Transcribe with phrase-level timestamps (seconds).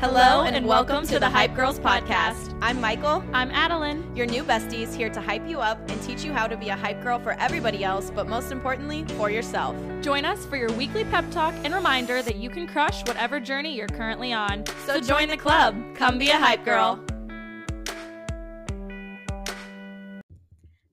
[0.00, 2.56] Hello and welcome to the Hype Girls podcast.
[2.62, 4.16] I'm Mychal, I'm Adeline.
[4.16, 6.74] your new besties, here to hype you up and teach you how to be a
[6.74, 9.76] hype girl for everybody else, but most importantly, for yourself.
[10.00, 13.76] Join us for your weekly pep talk and reminder that you can crush whatever journey
[13.76, 14.64] you're currently on.
[14.86, 15.76] So join the club.
[15.96, 16.98] Come be a hype girl.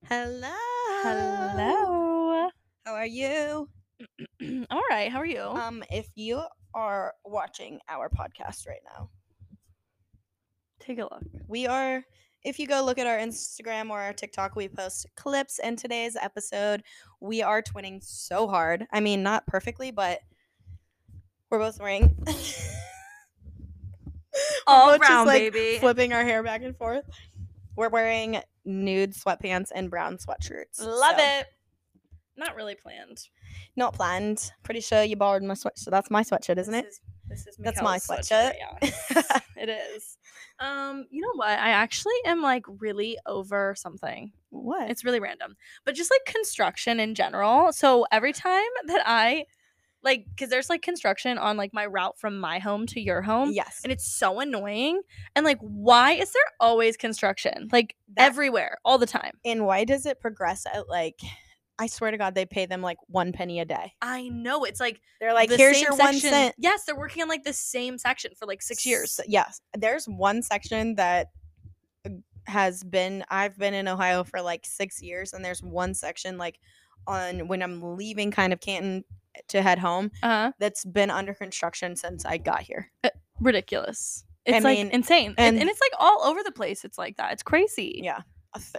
[0.09, 0.53] Hello.
[1.03, 2.49] Hello.
[2.83, 3.69] How are you?
[4.69, 5.09] All right.
[5.09, 5.43] How are you?
[5.43, 6.43] Um, if you
[6.77, 9.09] are watching our podcast right now,
[10.79, 11.23] Take a look.
[11.47, 12.03] we are.
[12.43, 15.57] If you go look at our Instagram or our TikTok, we post clips.
[15.59, 16.83] And today's episode,
[17.19, 18.85] we are twinning so hard.
[18.93, 20.19] I mean, not perfectly, but
[21.49, 22.15] we're both wearing.
[24.67, 25.79] All both just, brown, like, baby.
[25.79, 27.09] flipping our hair back and forth.
[27.75, 30.79] We're wearing nude sweatpants and brown sweatshirts.
[30.79, 31.47] Love so, it.
[32.37, 33.27] Not really planned.
[33.75, 34.51] Not planned.
[34.63, 35.77] Pretty sure you borrowed my sweatshirt.
[35.77, 36.87] So that's my sweatshirt, isn't this it?
[36.87, 38.53] Is, this is That's my Mychal's sweatshirt.
[38.57, 40.17] Yeah, it is.
[40.59, 41.49] Um, you know what?
[41.49, 44.31] I actually am like really over something.
[44.49, 44.89] what?
[44.89, 47.71] It's really random, but just like construction in general.
[47.73, 49.45] So every time that I
[50.03, 53.51] like, because there's like construction on like my route from my home to your home,
[53.51, 53.81] yes.
[53.83, 55.01] and it's so annoying.
[55.35, 57.67] And like, why is there always construction?
[57.71, 59.37] Like That- everywhere, all the time.
[59.43, 61.19] And why does it progress at like?
[61.79, 63.93] I swear to God, they pay them like one penny a day.
[64.01, 66.55] I know it's like They're like, the here's your one section- cent.
[66.57, 69.19] Yes, they're working on like the same section for like six years.
[69.27, 69.61] Yes.
[69.77, 71.27] There's one section that
[72.05, 72.09] uh,
[72.45, 76.59] has been I've been in Ohio for like 6 years and there's one section like
[77.05, 79.03] on when I'm leaving kind of Canton
[79.49, 80.51] to head home Uh huh.
[80.57, 82.89] that's been under construction since I got here.
[83.39, 84.23] Ridiculous.
[84.45, 86.85] It's I like mean, insane, and- and it's like all over the place.
[86.85, 87.33] It's like that.
[87.33, 87.99] It's crazy.
[88.03, 88.21] Yeah.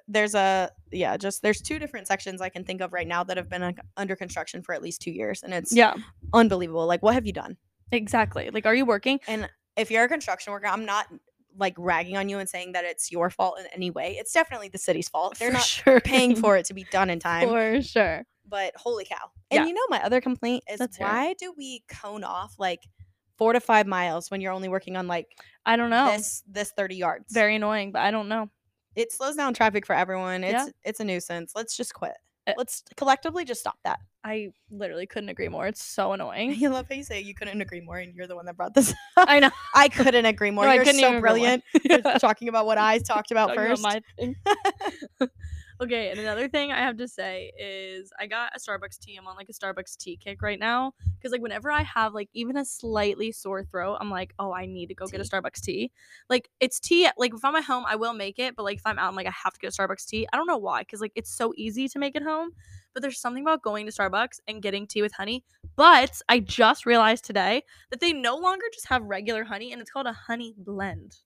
[0.09, 3.37] There's a yeah, just there's two different sections I can think of right now that
[3.37, 5.95] have been under construction for at least 2 years and it's Yeah.
[6.33, 6.87] unbelievable.
[6.87, 7.57] Like what have you done?
[7.93, 8.51] Exactly.
[8.51, 9.21] Like, are you working?
[9.29, 11.07] And if you're a construction worker, I'm not
[11.57, 14.17] like ragging on you and saying that it's your fault in any way.
[14.19, 15.39] It's definitely the city's fault.
[15.39, 16.01] They're For not sure.
[16.01, 17.49] paying for it to be done in time.
[17.49, 18.25] For sure.
[18.47, 19.31] but holy cow.
[19.51, 19.67] And Yeah.
[19.67, 20.95] you know my other complaint is it.
[20.99, 22.81] why do we cone off like
[23.37, 25.27] 4 to 5 miles when you're only working on like
[25.67, 26.11] I don't know.
[26.11, 27.33] this this 30 yards?
[27.33, 28.49] Very annoying, but I don't know.
[28.99, 30.43] It slows down traffic for everyone.
[30.45, 30.67] It's Yeah.
[30.85, 31.53] it's a nuisance.
[31.55, 32.13] Let's just quit.
[32.47, 34.01] Uh, Let's collectively just stop that.
[34.25, 35.67] I literally couldn't agree more.
[35.67, 36.55] It's so annoying.
[36.55, 38.75] You love how you say you couldn't agree more and you're the one that brought
[38.75, 39.29] this up.
[39.29, 39.51] I know.
[39.75, 40.65] I couldn't agree more.
[40.65, 41.21] No, you're so even agree more.
[41.21, 41.65] brilliant.
[41.85, 42.19] Yeah.
[42.19, 43.83] Talking about what I talked about Talking first.
[43.83, 44.37] my thing.
[45.81, 49.17] Okay, and another thing I have to say is I got a Starbucks tea.
[49.17, 52.29] I'm on like a Starbucks tea kick right now because like whenever I have like
[52.33, 55.61] even a slightly sore throat, I'm like, oh, I need to go get a Starbucks
[55.61, 55.93] tea.
[56.29, 57.09] Like it's tea.
[57.17, 59.17] Like if I'm at home, I will make it, but like if I'm out, I'm
[59.17, 60.27] like I have to get a Starbucks tea.
[60.33, 62.51] I don't know why, because like it's so easy to make at home.
[62.95, 65.45] But there's something about going to Starbucks and getting tea with honey.
[65.77, 69.91] But I just realized today that they no longer just have regular honey and it's
[69.91, 71.19] called a honey blend.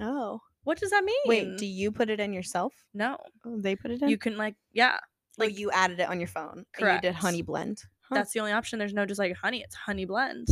[0.00, 0.40] oh.
[0.64, 1.16] What does that mean?
[1.26, 2.72] Wait, do you put it in yourself?
[2.94, 3.16] no.
[3.46, 4.08] Oh, they put it in?
[4.08, 4.98] You can like yeah.
[5.38, 6.64] like like- you added it on your phone.
[6.78, 7.82] And you did honey blend.
[8.02, 8.16] Huh.
[8.16, 8.78] That's the only option.
[8.78, 9.62] There's no just like honey.
[9.62, 10.48] It's honey blend.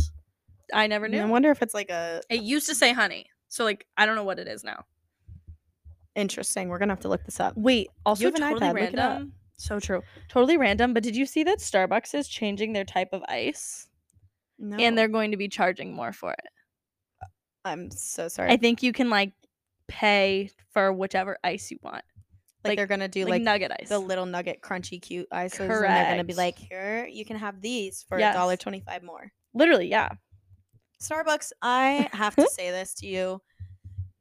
[0.73, 1.21] I never knew.
[1.21, 3.25] I wonder if it's like a It used to say honey.
[3.49, 4.85] So like I don't know what it is now.
[6.15, 6.69] interesting.
[6.69, 7.53] We're gonna have to look this up.
[7.55, 9.09] Wait, also have an totally iPad, look it up.
[9.11, 9.33] random.
[9.57, 10.01] So true.
[10.29, 13.87] Totally random, but did you see that Starbucks is changing their type of ice
[14.57, 14.77] No.
[14.77, 16.45] and they're going to be charging more for it?
[17.65, 18.51] I'm so sorry.
[18.51, 19.33] I think you can like
[19.89, 22.03] pay for whichever ice you want.
[22.63, 23.89] like, like- they're gonna do like, like, nugget ice.
[23.89, 27.59] the little nugget crunchy cute ices, and they're gonna be like, here you can have
[27.61, 28.35] these for a Yes.
[28.35, 29.31] dollar twenty five more.
[29.53, 30.09] Literally, yeah.
[31.01, 33.41] Starbucks, I have to say this to you.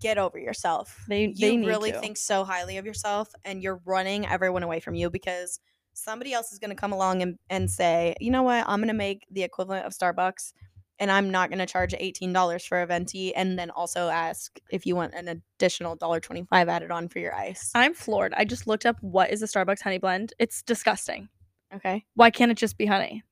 [0.01, 1.05] Get over yourself.
[1.09, 1.99] They you they really to.
[1.99, 5.59] think so highly of yourself and you're running everyone away from you because
[5.93, 8.87] somebody else is going to come along and, and say you know what i'm going
[8.87, 10.53] to make the equivalent of starbucks
[10.99, 14.87] and i'm not going to charge $18 for a venti and then also ask if
[14.87, 15.29] you want an
[15.59, 18.35] additional $1.25 added on for your ice I'm floored.
[18.37, 20.33] I just looked up what is a Starbucks honey blend.
[20.39, 21.29] It's disgusting.
[21.75, 23.23] okay Why can't it just be honey?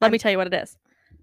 [0.00, 0.76] Let me I'm- tell you what it is.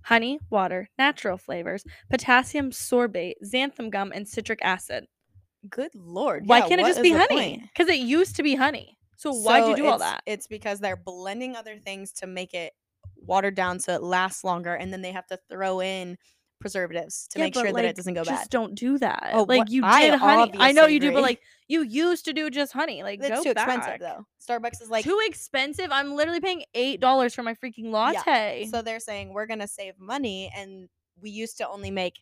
[0.03, 5.05] Honey, water, natural flavors, potassium sorbate, xanthan gum, and citric acid.
[5.69, 7.63] good lord Why yeah, can't it just be honey?
[7.73, 8.97] Because it used to be honey.
[9.17, 10.21] So why'd you do all that?
[10.27, 12.73] It's because they're blending other things to make it
[13.27, 16.17] watered down so it lasts longer, and then they have to throw in
[16.59, 18.49] preservatives to Yeah, make sure that it doesn't go just bad.
[18.49, 19.31] don't do that.
[19.33, 20.51] Oh, like you I did honey.
[20.57, 23.03] I know you do, but like you used to do just honey.
[23.03, 23.67] Like It's too back.
[23.67, 24.25] expensive though.
[24.47, 25.87] Starbucks is like Too expensive.
[25.91, 28.67] I'm literally paying eight dollars for my freaking latte.
[28.71, 30.87] so they're saying we're gonna save money, and
[31.21, 32.15] we used to only make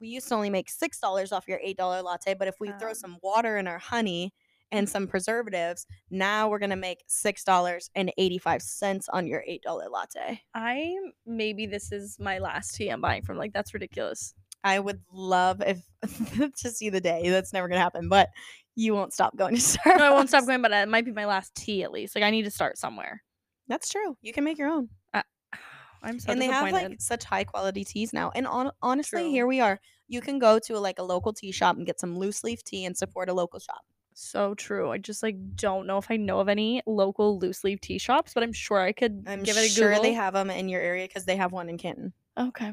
[0.00, 2.70] we used to only make six dollars off your eight dollar latte, but if we
[2.78, 2.94] throw Um.
[2.94, 4.32] some water in our honey
[4.72, 9.42] and some preservatives, now we're gonna make six dollars and eighty five cents on your
[9.46, 10.40] eight dollar latte.
[10.54, 10.94] I
[11.26, 13.36] maybe this is my last tea I'm buying from.
[13.36, 14.34] Like that's ridiculous.
[14.62, 15.82] I would love if
[16.62, 17.28] to see the day.
[17.30, 18.28] That's never gonna happen, but
[18.76, 19.96] you won't stop going to Starbucks.
[19.98, 22.14] No, I won't stop going, but it might be my last tea at least.
[22.14, 23.22] Like I need to start somewhere.
[23.68, 24.16] That's true.
[24.22, 24.88] You can make your own.
[25.12, 25.22] Uh,
[26.02, 28.30] I'm so and they have like such high quality teas now.
[28.34, 29.30] And on, honestly, True.
[29.30, 29.80] here we are.
[30.08, 32.84] You can go to like a local tea shop and get some loose leaf tea
[32.84, 33.82] and support a local shop.
[34.20, 34.90] So true.
[34.90, 38.34] I just like don't know if I know of any local loose leaf tea shops,
[38.34, 40.02] but I'm sure I could I'm give it a sure Google.
[40.02, 42.12] they have them in your area because they have one in Canton.
[42.38, 42.72] Okay.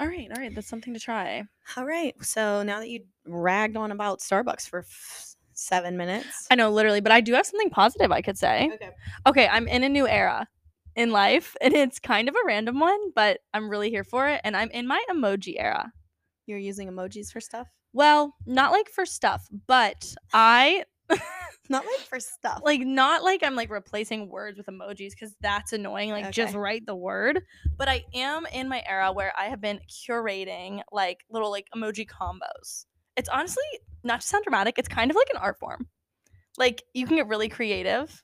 [0.00, 0.52] All right, all right.
[0.54, 1.44] That's something to try.
[1.76, 2.14] All right.
[2.22, 6.48] So now that you ragged on about Starbucks for f- seven minutes.
[6.50, 8.70] I know, literally, but I do have something positive I could say.
[8.74, 8.90] Okay.
[9.26, 10.48] Okay, I'm in a new era
[10.96, 14.40] in life, and it's kind of a random one, but I'm really here for it.
[14.44, 15.92] And I'm in my emoji era.
[16.46, 17.68] You're using emojis for stuff?
[17.94, 20.84] Well, not like for stuff, but I
[21.70, 22.60] Not like for stuff.
[22.62, 26.10] like not like I'm like replacing words with emojis because that's annoying.
[26.10, 27.40] Like just write the word.
[27.78, 32.06] But I am in my era where I have been curating like little like emoji
[32.06, 32.84] combos.
[33.16, 33.64] It's honestly
[34.02, 35.86] not to sound dramatic, it's kind of like an art form.
[36.58, 38.22] Like you can get really creative.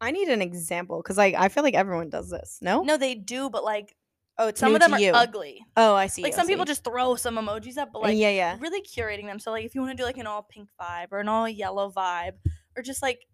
[0.00, 2.58] I need an example because like I feel like everyone does this.
[2.60, 2.82] No?
[2.82, 3.94] No, they do, but like
[4.40, 5.12] Oh, it's some of them are you.
[5.12, 5.64] ugly.
[5.76, 6.22] Oh, I see.
[6.22, 8.56] Like I some people just throw some emojis up, but Uh, like yeah, yeah.
[8.58, 9.38] really curating them.
[9.38, 11.46] So like if you want to do like an all pink vibe or an all
[11.48, 12.32] yellow vibe
[12.76, 13.26] or just like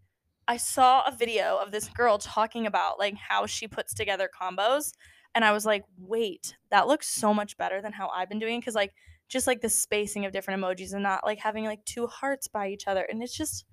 [0.48, 4.92] I saw a video of this girl talking about like how she puts together combos
[5.34, 8.58] and I was like, "Wait, that looks so much better than how I've been doing
[8.58, 8.64] it.
[8.64, 8.92] cuz like
[9.28, 12.68] just like the spacing of different emojis and not like having like two hearts by
[12.68, 13.64] each other and it's just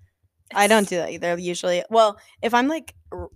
[0.54, 1.82] I don't do that either usually.
[1.90, 3.30] Well, if I'm like r-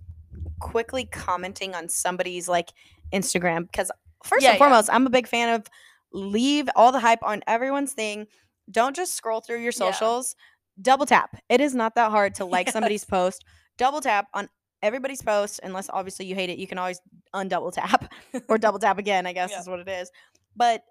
[0.59, 2.69] quickly commenting on somebody's like
[3.13, 3.91] Instagram, because
[4.23, 4.65] first Yeah, and yeah.
[4.65, 5.67] foremost, I'm a big fan of
[6.11, 8.27] leave all the hype on everyone's thing.
[8.71, 9.91] Don't just scroll through your Yeah.
[9.91, 10.35] socials.
[10.81, 11.35] Double tap.
[11.49, 13.43] It is not that hard to like somebody's post.
[13.77, 14.49] Double tap on
[14.81, 16.57] everybody's post, unless obviously you hate it.
[16.57, 17.01] You can always
[17.33, 18.11] undouble tap
[18.47, 19.59] or double tap again, I guess Yeah.
[19.59, 20.11] is what it is.
[20.55, 20.83] But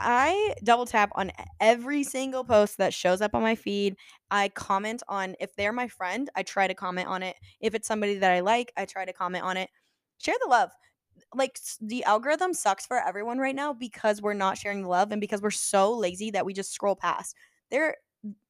[0.00, 3.96] I double tap on every single post that shows up on my feed.
[4.30, 7.36] I comment on if they're my friend, I try to comment on it.
[7.60, 9.70] If it's somebody that I like, I try to comment on it.
[10.18, 10.70] Share the love.
[11.34, 15.20] Like the algorithm sucks for everyone right now because we're not sharing the love and
[15.20, 17.34] because we're so lazy that we just scroll past.
[17.70, 17.96] They're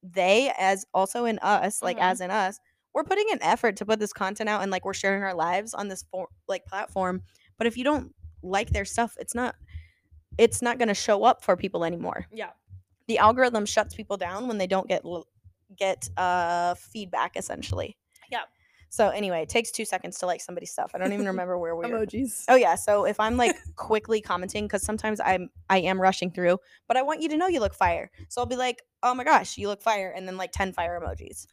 [0.03, 2.03] they as also in us, like Mhm.
[2.03, 2.59] as in us,
[2.95, 5.75] we're putting an effort to put this content out and like we're sharing our lives
[5.75, 7.23] on this for, like platform.
[7.59, 9.55] But if you don't like their stuff, it's not
[10.39, 12.51] it's not going to show up for people anymore Yeah.
[13.09, 15.03] the algorithm shuts people down when they don't get
[15.77, 17.97] get uh feedback essentially
[18.31, 18.43] Yeah.
[18.89, 21.75] So anyway it takes two seconds to like somebody's stuff i don't even remember where
[21.77, 22.45] we were Emojis.
[22.49, 26.59] oh yeah so if i'm like quickly commenting because sometimes i'm i am rushing through
[26.87, 29.25] but i want you to know you look fire so i'll be like oh my
[29.25, 31.47] gosh you look fire and then like 10 fire emojis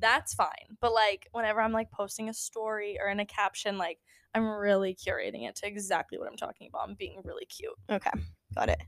[0.00, 0.76] that's fine.
[0.80, 3.98] But like whenever I'm like posting a story or in a caption, like
[4.34, 6.88] I'm really curating it to exactly what I'm talking about.
[6.88, 7.72] I'm being really cute.
[7.90, 8.10] okay
[8.54, 8.80] got it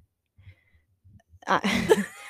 [1.46, 1.60] uh,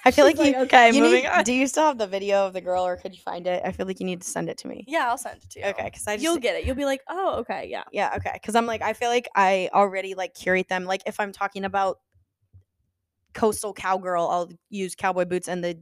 [0.04, 1.44] i feel like She's you okay, you moving need, on.
[1.44, 3.72] do you still have the video of the girl or could you find it i
[3.72, 5.66] feel like you need to send it to me Yeah, I'll send it to you.
[5.66, 6.64] okay because i just You'll get it.
[6.64, 7.84] You'll be like, oh, okay, yeah.
[7.92, 8.30] Yeah, okay.
[8.34, 10.84] Because I'm like, I feel like I already like curate them.
[10.84, 11.98] Like if I'm talking about
[13.34, 15.78] coastal cowgirl, I'll use cowboy boots and the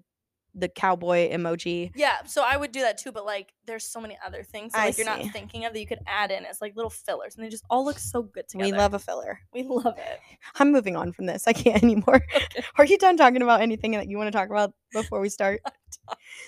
[0.55, 1.91] the cowboy emoji.
[1.95, 4.81] Yeah, so I would do that too, but like there's so many other things that
[4.81, 5.23] I like you're see.
[5.25, 7.65] not thinking of that you could add in as like little fillers and they just
[7.71, 8.71] all look so good together.
[8.73, 9.41] We love a filler.
[9.53, 10.21] we love it.
[10.57, 11.47] I'm moving on from this.
[11.47, 12.23] I can't anymore.
[12.79, 15.61] Are you done talking about anything that you want to talk about before we start?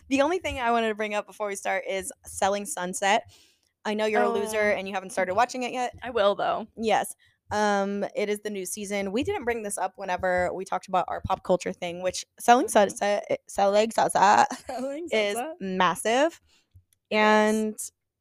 [0.09, 3.25] the only thing I wanted to bring up before we start is selling sunset.
[3.85, 4.79] I know you're a loser Oh.
[4.79, 5.95] and you haven't started watching it yet.
[6.03, 6.67] I will though.
[6.77, 7.15] Yes.
[7.51, 9.13] Um, it is the new season.
[9.13, 12.69] We didn't bring this up whenever we talked about our pop culture thing, which selling
[12.69, 14.49] sunset eh, selling sunset
[15.13, 16.41] is massive.
[17.11, 17.77] And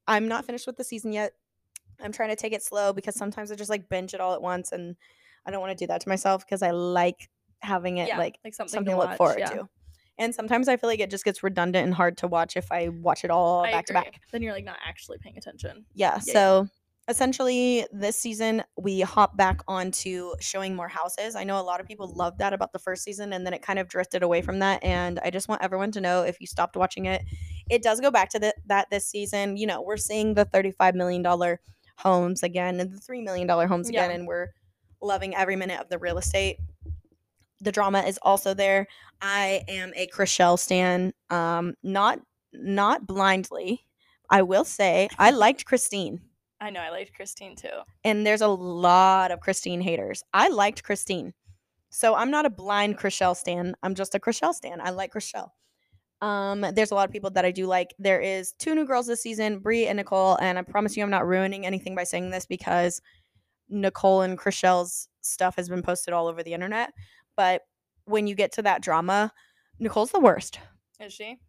[0.08, 1.34] I'm not finished with the season yet.
[2.02, 4.42] I'm trying to take it slow because sometimes I just like binge it all at
[4.42, 4.96] once and
[5.46, 8.38] I don't want to do that to myself because I like having it yeah, like
[8.44, 9.50] like something, something to to look watch, forward yeah.
[9.50, 9.70] to.
[10.18, 12.90] And sometimes I feel like it just gets redundant and hard to watch if I
[12.90, 14.22] watch it all I back to back.
[14.32, 15.86] Then you're like not actually paying attention.
[15.94, 16.34] Yeah, yeah.
[16.34, 16.68] so
[17.10, 21.36] essentially, this season we hop back onto showing more houses.
[21.36, 23.62] I know a lot of people loved that about the first season, and then it
[23.62, 24.84] kind of drifted away from that.
[24.84, 27.24] And I just want everyone to know if you stopped watching it,
[27.70, 29.58] it does go back to the, that this season.
[29.58, 31.26] You know, we're seeing the $35 million
[31.98, 34.16] homes again and the $3 million homes again, Yeah.
[34.16, 34.50] and we're
[35.02, 36.58] loving every minute of the real estate.
[37.62, 38.88] The drama is also there.
[39.22, 42.20] I am a Chrishell stan, um, not
[42.54, 43.86] not blindly.
[44.30, 46.22] I will say I liked Christine
[46.62, 47.70] I know I liked Christine too.
[48.04, 50.24] and there's a lot of Christine haters.
[50.34, 51.34] I liked Christine.
[51.90, 53.76] So I'm not a blind Chrishell stan.
[53.82, 54.80] I'm just a Chrishell stan.
[54.82, 55.50] I like Chrishell.
[56.22, 57.96] Um, there's a lot of people that I do like.
[57.98, 61.10] There is two new girls this season, Bre and Nicole, and I promise you I'm
[61.10, 63.02] not ruining anything by saying this because
[63.70, 66.92] Nicole and Chrishell's stuff has been posted all over the internet.
[67.38, 67.62] But
[68.06, 69.32] when you get to that drama,
[69.80, 70.60] Nicole's the worst.
[71.00, 71.40] Is she?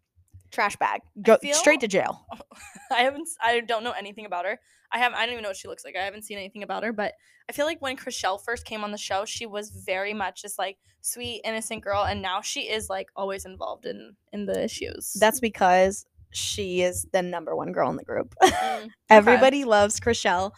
[0.51, 1.01] Trash bag.
[1.21, 2.25] Go feel- straight to jail.
[2.91, 3.27] I haven't.
[3.41, 4.59] I don't know anything about her.
[4.91, 5.13] I have.
[5.13, 5.95] I don't even know what she looks like.
[5.95, 6.91] I haven't seen anything about her.
[6.91, 7.13] But
[7.49, 10.59] I feel like when Chrishell first came on the show, she was very much just
[10.59, 15.13] like sweet, innocent girl, and now she is like always involved in in the issues.
[15.19, 18.35] That's because she is the number one girl in the group.
[18.41, 20.51] Mm, Everybody loves Chrishell.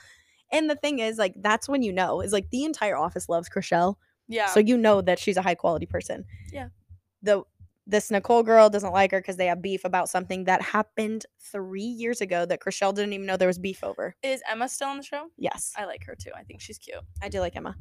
[0.51, 3.49] And the thing is, like, that's when you know, is like the entire office loves
[3.49, 3.95] Chrishell.
[4.27, 4.47] yeah.
[4.47, 6.25] So you know that she's a high quality person.
[6.51, 6.67] Yeah.
[7.23, 7.41] The
[7.85, 11.81] this Nicole girl doesn't like her because they have beef about something that happened three
[11.81, 14.15] years ago that Chrishell didn't even know there was beef over.
[14.23, 15.27] is Emma still on the show?
[15.37, 16.31] Yes, I like her too.
[16.35, 16.99] I think she's cute.
[17.21, 17.75] I do like Emma.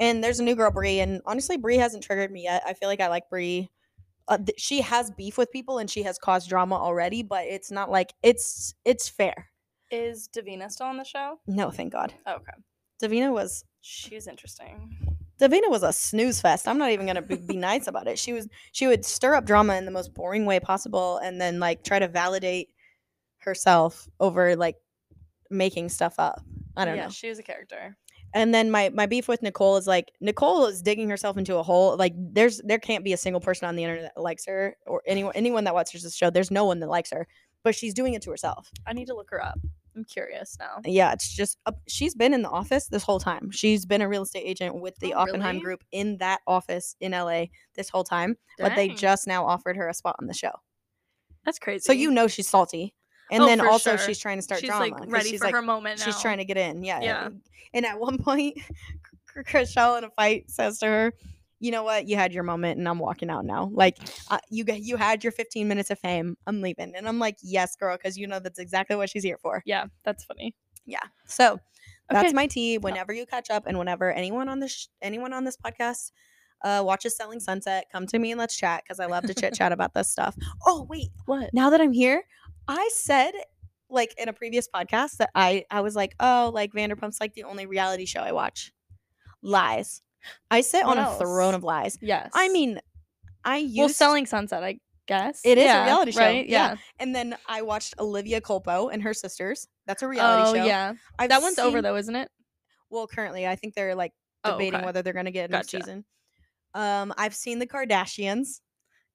[0.00, 2.62] And there's a new girl, Bre, and honestly, Bre hasn't triggered me yet.
[2.66, 3.62] I feel like I like Bre.
[4.28, 7.70] Uh, th- she has beef with people and she has caused drama already, but it's
[7.70, 9.48] not like it's it's fair.
[9.90, 11.40] Is Davina still on the show?
[11.46, 12.12] No, thank God.
[12.26, 12.52] Oh, okay.
[13.02, 15.17] Davina was She's interesting.
[15.40, 16.66] Davina was a snooze fest.
[16.66, 18.18] I'm not even gonna be, be nice about it.
[18.18, 21.60] She was she would stir up drama in the most boring way possible, and then
[21.60, 22.70] like try to validate
[23.38, 24.76] herself over like
[25.50, 26.42] making stuff up.
[26.76, 27.10] I don't yeah, know.
[27.10, 27.96] she was a character.
[28.34, 31.62] And then my my beef with Nicole is like Nicole is digging herself into a
[31.62, 31.96] hole.
[31.96, 35.02] Like there's there can't be a single person on the internet that likes her or
[35.06, 36.30] anyone anyone that watches this show.
[36.30, 37.26] There's no one that likes her,
[37.64, 38.70] but she's doing it to herself.
[38.86, 39.58] I need to look her up.
[39.98, 40.80] I'm curious now.
[40.84, 43.50] Yeah, it's just uh, she's been in the office this whole time.
[43.50, 45.64] She's been a real estate agent with the Oh, Oppenheim really?
[45.64, 48.36] Group in that office in LA this whole time.
[48.58, 50.52] But they just now offered her a spot on the show.
[51.44, 51.82] That's crazy.
[51.82, 52.94] So you know she's salty.
[53.30, 54.06] And Oh, then also sure.
[54.06, 54.84] she's trying to start she's drama.
[54.98, 56.04] like ready she's for like, her moment now.
[56.06, 56.84] She's trying to get in.
[56.84, 57.00] Yeah.
[57.00, 57.26] Yeah.
[57.26, 57.42] And-
[57.74, 58.56] And at one point,
[59.36, 61.14] Chrishell in a fight says to her,
[61.60, 62.08] "You know what?
[62.08, 63.70] You had your moment, and I'm walking out now.
[63.72, 63.98] Like
[64.30, 66.36] uh, you, you had your 15 minutes of fame.
[66.46, 69.38] I'm leaving." And I'm like, "Yes, girl," because you know that's exactly what she's here
[69.40, 69.62] for.
[69.66, 70.54] Yeah, that's funny.
[70.86, 71.00] Yeah.
[71.26, 71.58] So
[72.10, 72.32] that's Okay.
[72.34, 72.78] my tea.
[72.78, 76.12] Whenever you catch up, and whenever anyone on this sh- anyone on this podcast
[76.64, 79.54] uh, watches Selling Sunset, come to me and let's chat because I love to chit
[79.54, 80.34] chat about this stuff.
[80.66, 81.50] Oh wait, What?
[81.52, 82.22] now that I'm here,
[82.66, 83.32] I said
[83.90, 87.44] like in a previous podcast that I I was like, oh, like Vanderpump's like the
[87.44, 88.72] only reality show I watch.
[89.42, 90.02] Lies.
[90.50, 91.98] I sit What on a throne of lies.
[92.00, 92.30] Yes.
[92.34, 92.80] I mean,
[93.44, 95.40] I used well, selling sunset, I guess.
[95.44, 96.48] It is a reality show, right?
[96.48, 96.70] yeah.
[96.70, 96.76] Yeah.
[96.98, 99.66] and then I watched Olivia Culpo and her sisters.
[99.86, 100.66] That's a reality Oh show.
[100.66, 100.94] yeah.
[101.18, 102.30] I've that one's over though, isn't it?
[102.90, 104.12] Well, currently, I think they're like
[104.44, 104.84] Oh, debating okay.
[104.84, 105.78] whether they're going to get a new Gotcha.
[105.78, 106.04] season.
[106.74, 108.60] Um, I've seen the Kardashians.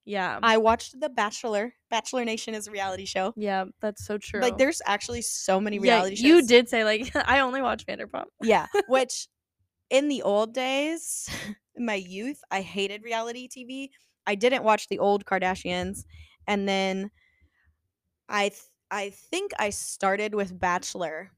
[0.04, 0.38] Yeah.
[0.42, 1.72] I watched The Bachelor.
[1.90, 3.32] Bachelor Nation is a reality show.
[3.36, 4.40] yeah, that's so true.
[4.42, 6.24] Like, there's actually so many yeah, reality shows.
[6.24, 8.24] you did say like I only watch Vanderpump.
[8.42, 9.28] Yeah, which
[9.94, 11.30] in the old days,
[11.76, 13.92] in my youth, I hated reality TV.
[14.26, 16.04] I didn't watch the old Kardashians,
[16.48, 17.12] and then
[18.28, 21.30] I th- I think I started with Bachelor.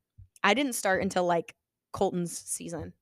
[0.42, 1.54] I didn't start until like
[1.92, 2.94] Colton's season,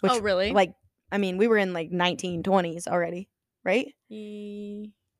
[0.00, 0.52] which oh really?
[0.52, 0.74] like
[1.10, 3.28] I mean we were in like 1920s already,
[3.64, 3.92] right?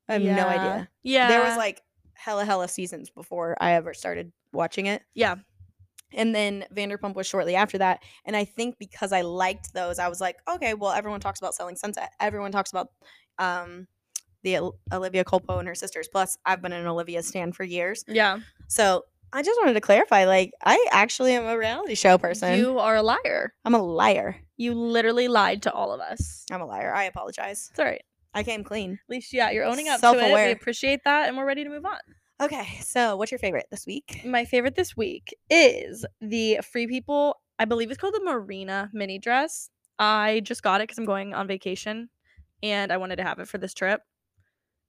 [0.09, 0.89] I have no idea.
[1.03, 1.29] Yeah.
[1.29, 1.83] There was like
[2.15, 5.03] hella hella seasons before I ever started watching it.
[5.15, 5.37] Yeah.
[6.13, 8.03] And then Vanderpump was shortly after that.
[8.25, 11.55] And I think because I liked those, I was like, okay, well, everyone talks about
[11.55, 12.13] selling sunset.
[12.21, 12.89] Everyone talks about
[13.39, 13.87] um,
[14.43, 16.09] the Olivia Culpo and her sisters.
[16.09, 18.05] Plus, I've been an Olivia stan for years.
[18.09, 18.41] Yeah.
[18.69, 22.59] So I just wanted to clarify, like, I actually am a reality show person.
[22.59, 23.55] You are a liar.
[23.65, 24.37] I'm a liar.
[24.57, 26.45] You literally lied to all of us.
[26.51, 26.93] I'm a liar.
[26.93, 27.69] I apologize.
[27.71, 28.03] It's all right.
[28.35, 28.93] I came clean.
[28.93, 30.13] At least yeah, you're owning up to it.
[30.13, 30.47] Self-aware.
[30.47, 31.99] We appreciate that and we're ready to move on.
[32.41, 34.23] Okay, so what's your favorite this week?
[34.25, 39.19] My favorite this week is the Free People, I believe it's called the Marina mini
[39.19, 39.69] dress.
[39.99, 42.09] I just got it because I'm going on vacation
[42.63, 44.01] and I wanted to have it for this trip.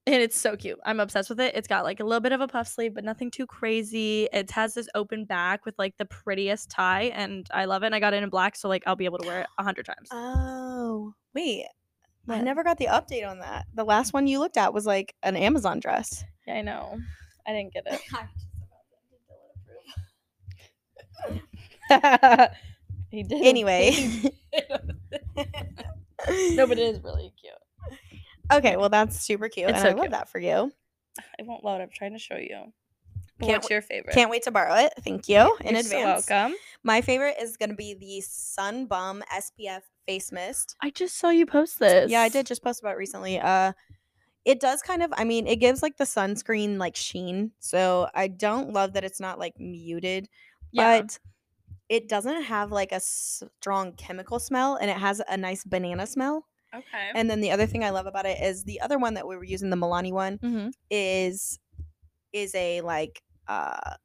[0.08, 0.80] And it's so cute.
[0.86, 1.54] I'm obsessed with it.
[1.54, 4.30] It's got like a little bit of a puff sleeve, but nothing too crazy.
[4.32, 7.88] It has this open back with like the prettiest tie, and I love it.
[7.88, 9.64] And I got it in black, so like I'll be able to wear it a
[9.64, 10.08] hundred times.
[10.10, 11.66] Oh, wait.
[12.30, 13.66] I never got the update on that.
[13.74, 16.24] The last one you looked at was like an Amazon dress.
[16.48, 16.98] Yeah, I know.
[17.48, 18.02] I didn't get it.
[23.12, 23.46] he did.
[23.46, 23.92] Anyway.
[26.56, 27.54] no, but it is really cute.
[28.52, 30.12] Okay, well that's super cute, It's and so I love cute.
[30.12, 30.72] that for you.
[31.40, 31.82] I won't load.
[31.82, 32.72] I'm trying to show you.
[33.42, 34.14] Can't What's your favorite?
[34.14, 34.94] Can't wait to borrow it.
[35.04, 36.30] Thank you in You're so advance.
[36.30, 36.56] welcome.
[36.84, 40.76] My favorite is gonna be the Sun Bum SPF face mist.
[40.82, 42.12] I just saw you post this.
[42.12, 43.40] Yeah, I did just post about it recently.
[43.40, 43.74] Uh,
[44.46, 45.14] it does kind of.
[45.16, 47.52] I mean, it gives like the sunscreen like sheen.
[47.60, 50.28] So I don't love that it's not like muted,
[50.72, 51.02] Yeah.
[51.02, 51.20] but
[51.90, 56.48] it doesn't have like a strong chemical smell, and it has a nice banana smell.
[56.74, 57.12] okay.
[57.16, 59.36] And then the other thing I love about it is the other one that we
[59.36, 60.70] were using, the Milani one, mm-hmm.
[60.90, 61.60] is
[62.34, 63.96] is a like uh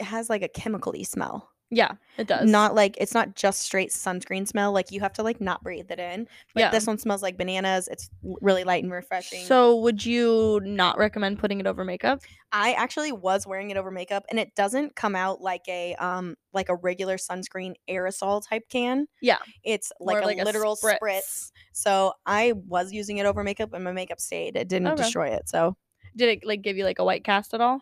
[0.00, 1.50] it has like a chemically smell.
[1.70, 2.48] Yeah, it does.
[2.48, 4.70] Not like it's not just straight sunscreen smell.
[4.72, 6.28] Like you have to like not breathe it in.
[6.54, 6.70] But Yeah.
[6.70, 7.88] this one smells like bananas.
[7.88, 9.40] It's really light and refreshing.
[9.44, 12.20] So would you not recommend putting it over makeup?
[12.52, 16.36] I actually was wearing it over makeup and it doesn't come out like a um
[16.52, 19.06] like a regular sunscreen aerosol type can.
[19.20, 19.38] Yeah.
[19.64, 20.98] It's like a like a literal spritz.
[21.02, 21.52] spritz.
[21.72, 24.54] So I was using it over makeup and my makeup stayed.
[24.54, 25.02] It didn't Okay.
[25.02, 25.48] destroy it.
[25.48, 25.76] So
[26.14, 27.80] Did it like give you like a white cast at all?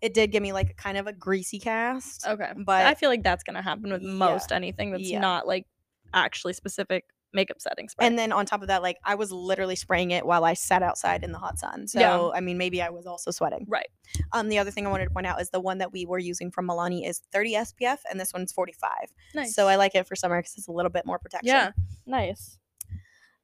[0.00, 2.26] It did give me like a kind of a greasy cast.
[2.26, 2.52] Okay.
[2.56, 4.08] But I feel like that's gonna happen with Yeah.
[4.10, 5.20] most anything that's Yeah.
[5.20, 5.66] not like
[6.12, 8.06] actually specific makeup setting spray.
[8.06, 10.84] and then on top of that, like I was literally spraying it while I sat
[10.84, 11.88] outside in the hot sun.
[11.88, 12.28] So Yeah.
[12.32, 13.66] I mean maybe I was also sweating.
[13.68, 13.88] right.
[14.32, 16.20] Um the other thing I wanted to point out is the one that we were
[16.20, 18.90] using from Milani is 30 SPF and this one's 45.
[19.34, 19.52] Nice.
[19.54, 21.48] So I like it for summer because it's a little bit more protection.
[21.48, 21.72] Yeah.
[22.06, 22.56] Nice.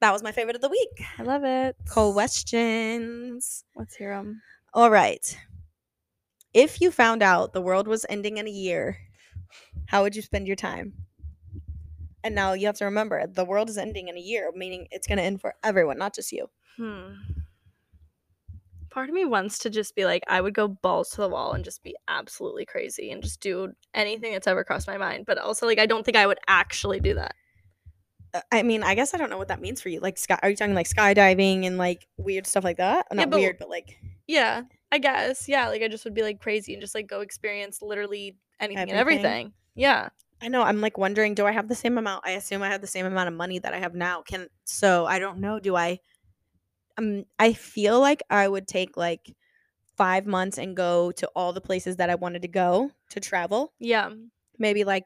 [0.00, 1.04] That was my favorite of the week.
[1.18, 1.75] I love it.
[1.90, 3.64] Questions.
[3.75, 4.40] Let's hear them.
[4.72, 5.37] All right.
[6.52, 8.99] If you found out the world was ending in a year,
[9.87, 10.95] how would you spend your time?
[12.23, 15.07] And now you have to remember the world is ending in a year, meaning it's
[15.07, 16.50] going to end for everyone, not just you.
[16.76, 17.12] Hmm.
[18.90, 21.52] Part of me wants to just be like, I would go balls to the wall
[21.52, 25.26] and just be absolutely crazy and just do anything that's ever crossed my mind.
[25.26, 27.35] But also, like, I don't think I would actually do that.
[28.35, 30.00] Uh, I mean, I guess I don't know what that means for you.
[30.00, 33.07] Like, sky, are you talking like skydiving and like weird stuff like that?
[33.12, 35.49] Yeah, Not but- weird, but like Yeah, I guess.
[35.49, 38.90] Yeah, like I just would be like crazy and just like go experience literally anything
[38.90, 39.25] and Everything.
[39.25, 39.52] everything.
[39.75, 40.09] Yeah.
[40.42, 40.62] I know.
[40.62, 42.26] I'm like wondering, do I have the same amount?
[42.26, 44.23] I assume I have the same amount of money that I have now.
[44.23, 45.61] Can so I don't know.
[45.61, 45.99] Do I?
[46.99, 49.35] Um, I feel like I would take like
[49.97, 53.75] five months and go to all the places that I wanted to go to travel.
[53.78, 54.11] Yeah.
[54.59, 55.04] Maybe like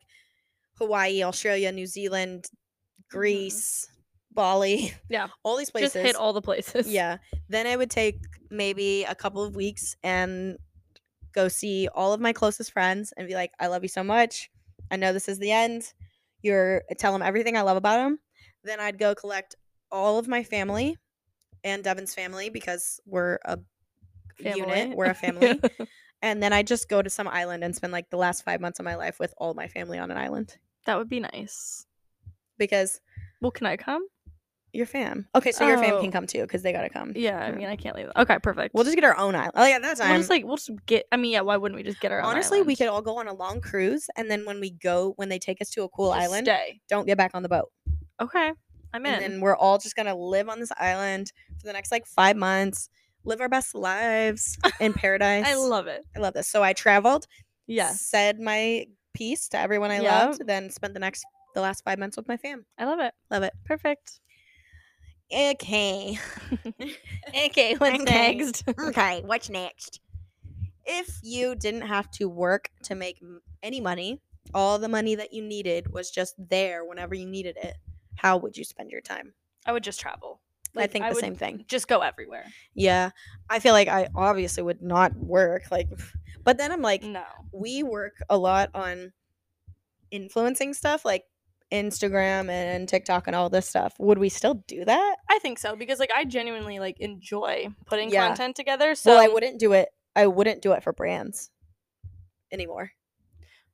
[0.79, 2.47] Hawaii, Australia, New Zealand,
[3.11, 3.89] Greece,
[4.33, 4.79] Bali.
[4.79, 4.97] Mm-hmm.
[5.11, 5.27] Yeah.
[5.43, 5.95] all these places.
[5.95, 6.89] Just hit all the places.
[6.89, 7.19] Yeah.
[7.49, 8.19] Then I would take
[8.57, 10.57] maybe a couple of weeks and
[11.33, 14.51] go see all of my closest friends and be like, I love you so much.
[14.91, 15.93] I know this is the end.
[16.43, 18.19] You're tell them everything I love about them.
[18.63, 19.57] Then I'd go collect
[19.91, 20.97] all of my family
[21.63, 23.59] and Devin's family because we're a
[24.39, 24.97] unit.
[24.97, 25.61] We're a family.
[26.23, 28.79] and then I'd just go to some island and spend like the last five months
[28.79, 31.87] of my life with all my family on an island that would be nice.
[32.59, 33.01] because
[33.41, 34.07] Well, can I come?
[34.75, 35.27] Your fam.
[35.35, 36.01] Okay, so your fam Oh.
[36.01, 37.13] can come too because they gotta come.
[37.15, 37.59] Yeah, I hmm.
[37.59, 38.11] mean, I can't leave.
[38.17, 38.75] Okay, perfect.
[38.75, 39.53] We'll just get our own island.
[39.55, 40.11] Oh yeah, that time.
[40.11, 41.07] we'll just like we'll just get.
[41.13, 41.41] I mean, yeah.
[41.43, 42.79] Why wouldn't we just get our own Honestly, we island?
[42.79, 45.61] could all go on a long cruise, and then when we go, when they take
[45.61, 46.81] us to a cool Just island, Stay.
[46.89, 47.71] don't get back on the boat.
[48.21, 48.53] Okay,
[48.93, 49.13] I'm in.
[49.15, 52.37] And then we're all just gonna live on this island for the next like five
[52.37, 52.89] months,
[53.25, 55.45] live our best lives in paradise.
[55.47, 56.05] I love it.
[56.17, 56.49] I love this.
[56.49, 57.27] So I traveled,
[57.67, 60.05] Yes, said my piece to everyone I Yep.
[60.05, 62.67] loved, then spent the next the last five months with my fam.
[62.79, 63.15] I love it.
[63.31, 63.53] Love it.
[63.65, 64.19] Perfect.
[65.33, 66.19] Okay.
[67.35, 68.07] Okay, what's Okay.
[68.07, 68.65] next?
[68.79, 70.01] okay, what's next?
[70.87, 73.23] If you didn't have to work to make
[73.63, 74.21] any money,
[74.53, 77.77] all the money that you needed was just there whenever you needed it,
[78.17, 79.35] how would you spend your time?
[79.67, 80.41] I would just travel.
[80.77, 81.65] I Like, think the would same thing.
[81.67, 82.45] Just go everywhere.
[82.75, 83.11] Yeah.
[83.49, 85.89] I feel like I obviously would not work like
[86.45, 87.25] but then I'm like No.
[87.53, 89.13] we work a lot on
[90.11, 91.25] influencing stuff like
[91.73, 93.95] Instagram and TikTok and all this stuff.
[93.99, 95.17] Would we still do that?
[95.29, 98.29] I think so because like I genuinely like enjoy putting Yeah.
[98.29, 98.95] content together.
[98.95, 99.89] So well, I wouldn't do it.
[100.15, 101.51] I wouldn't do it for brands
[102.53, 102.93] anymore.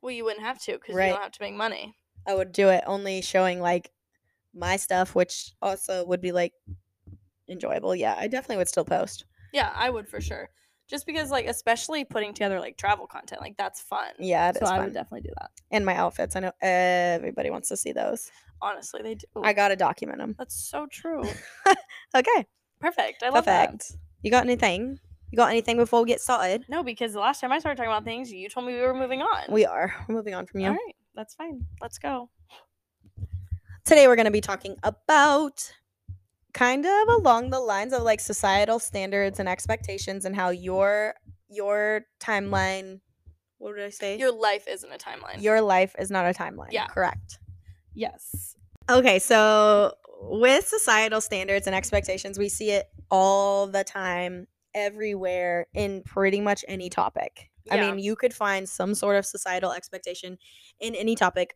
[0.01, 1.09] Well, you wouldn't have to because Right.
[1.09, 1.95] you don't have to make money.
[2.27, 3.91] I would do it only showing like
[4.55, 6.55] my stuff, which also would be like
[7.49, 7.95] enjoyable.
[7.95, 9.25] Yeah, I definitely would still post.
[9.53, 10.49] Yeah, I would for sure.
[10.91, 14.09] Just because like especially putting together like travel content, like that's fun.
[14.19, 14.85] Yeah, it is so I fun.
[14.87, 15.51] would definitely do that.
[15.71, 16.35] and my outfits.
[16.35, 18.31] I know everybody wants to see those.
[18.61, 19.27] Honestly, they do.
[19.43, 20.35] I gotta document them.
[20.37, 21.23] that's so true.
[22.15, 22.45] Okay,
[22.81, 23.23] Perfect.
[23.23, 23.67] I love that.
[23.71, 23.93] perfect.
[24.23, 24.99] You got anything?
[25.31, 26.65] You got anything before we get started?
[26.69, 28.93] No, because the last time I started talking about things, you told me we were
[28.95, 29.45] moving on.
[29.49, 29.95] We are.
[30.09, 30.67] We're moving on from you.
[30.67, 31.65] All right, that's fine.
[31.81, 32.29] Let's go.
[33.85, 35.73] Today we're gonna be talking about
[36.53, 41.15] kind of along the lines of like societal standards and expectations and how your
[41.49, 43.01] your timeline.
[43.59, 44.19] What did I say?
[44.19, 45.43] Your life isn't a timeline.
[45.43, 46.73] your life is not a timeline.
[46.73, 46.87] Yeah.
[46.87, 47.39] Correct.
[47.95, 48.57] yes.
[48.89, 56.03] Okay, so with societal standards and expectations, we see it all the time, everywhere, in
[56.05, 57.51] pretty much any topic.
[57.67, 57.75] Yeah.
[57.75, 60.39] I mean, you could find some sort of societal expectation
[60.81, 61.55] in any topic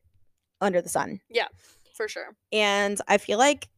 [0.61, 1.21] under the sun.
[1.29, 1.49] Yeah,
[1.97, 2.37] for sure.
[2.53, 3.69] And I feel like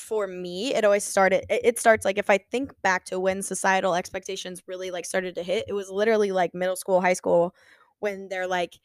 [0.00, 3.42] for me, it always started, it, it starts like if I think back to when
[3.42, 7.54] societal expectations really like started to hit, it was literally like middle school, high school,
[8.00, 8.78] when they're like,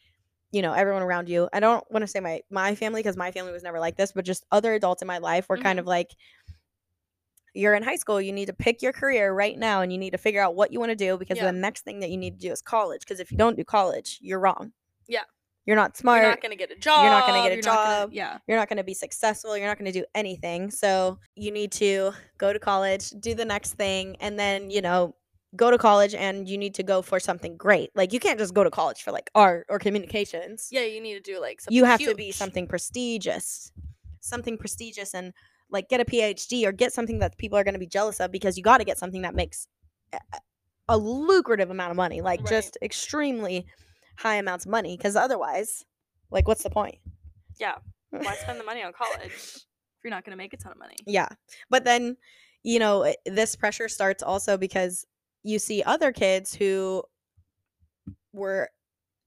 [0.52, 1.50] you know, everyone around you.
[1.54, 4.12] I don't want to say my my family because my family was never like this,
[4.14, 5.82] but just other adults in my life were kind Mhm.
[5.82, 6.16] of like,
[7.54, 10.12] you're in high school, you need to pick your career right now and you need
[10.12, 11.46] to figure out what you want to do because Yeah.
[11.48, 13.02] the next thing that you need to do is college.
[13.02, 14.74] Because if you don't do college, you're wrong.
[15.08, 15.24] Yeah.
[15.66, 16.22] You're not smart.
[16.22, 17.04] You're not gonna get a job.
[17.04, 18.10] You're not gonna get a not gonna- job.
[18.14, 18.38] yeah.
[18.48, 19.58] you're not going to be successful.
[19.58, 20.70] You're not going to do anything.
[20.70, 25.16] So you need to go to college, do the next thing, and then, you know,
[25.56, 27.90] go to college and you need to go for something great.
[27.96, 30.68] Like you can't just go to college for like art or communications.
[30.72, 33.72] Yeah, you need to do like something you have to be something prestigious.
[34.20, 35.34] Something prestigious and
[35.72, 38.32] like get a PhD or get something that people are going to be jealous of
[38.32, 39.68] because you got to get something that makes
[40.14, 40.20] a,
[40.90, 42.50] a lucrative amount of money, like Right.
[42.50, 43.66] just extremely
[44.18, 45.84] high amounts of money because otherwise,
[46.32, 46.98] like what's the point?
[47.60, 47.76] Yeah.
[48.12, 49.66] Why spend the money on college if
[50.04, 50.96] you're not gonna make a ton of money?
[51.06, 51.30] Yeah.
[51.70, 52.18] But then,
[52.64, 55.06] you know, this pressure starts also because
[55.44, 57.04] you see other kids who
[58.34, 58.70] were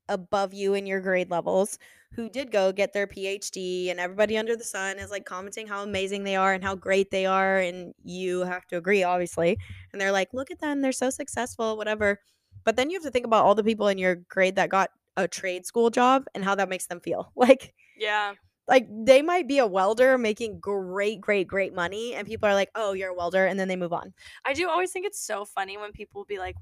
[0.09, 1.79] above you in your grade levels
[2.15, 5.83] who did go get their PhD and everybody under the sun is like commenting how
[5.83, 9.59] amazing they are and how great they are and you have to agree obviously
[9.93, 12.19] and they're like look at them they're so successful whatever
[12.69, 14.91] but then you have to think about all the people in your grade that got
[15.17, 18.35] a trade school job and how that makes them feel like Yeah.
[18.69, 22.71] like they might be a welder making great great great money and people are like
[22.75, 24.13] oh you're a welder and then they move on
[24.45, 26.57] I do always think it's so funny when people be like,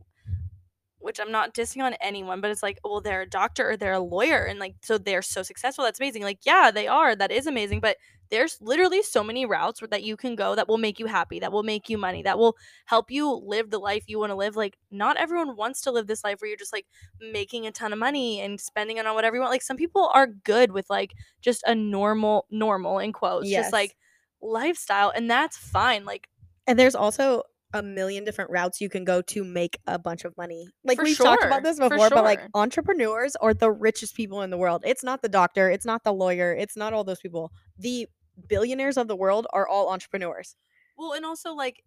[0.98, 3.92] which I'm not dissing on anyone, but it's like, well, they're a doctor or they're
[3.92, 5.84] a lawyer, and like, so they're so successful.
[5.84, 6.22] That's amazing.
[6.22, 7.14] Like, yeah, they are.
[7.14, 7.80] That is amazing.
[7.80, 7.96] But
[8.30, 11.52] there's literally so many routes that you can go that will make you happy, that
[11.52, 14.56] will make you money, that will help you live the life you want to live.
[14.56, 16.86] Like, not everyone wants to live this life where you're just like
[17.20, 19.52] making a ton of money and spending it on whatever you want.
[19.52, 23.64] Like, some people are good with like just a normal, normal in quotes, Yes.
[23.64, 23.96] just like
[24.40, 26.04] lifestyle, and that's fine.
[26.04, 26.28] Like,
[26.66, 27.42] and there's also
[27.74, 31.18] a million different routes you can go to make a bunch of money like we've
[31.18, 34.82] talked about this for before but like entrepreneurs are the richest people in the world
[34.86, 38.06] it's not the doctor it's not the lawyer it's not all those people the
[38.48, 40.56] billionaires of the world are all entrepreneurs
[40.96, 41.82] Well, and also like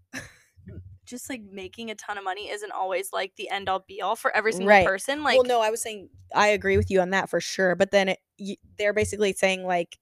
[1.06, 4.16] just like making a ton of money isn't always like the end all be all
[4.16, 4.86] for every single Right.
[4.86, 5.24] person.
[5.24, 7.92] Like well no i was saying i agree with you on that for sure but
[7.92, 9.98] then it, y they're basically saying like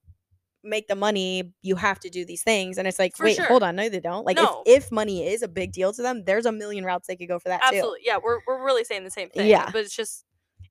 [0.64, 3.46] make the money you have to do these things and it's like wait sure.
[3.46, 4.62] hold on no they don't like No.
[4.66, 7.28] if, if money is a big deal to them there's a million routes they could
[7.28, 9.46] go for that too absolutely, yeah, we're we're really saying the same thing.
[9.46, 9.70] Yeah.
[9.72, 10.24] but it's just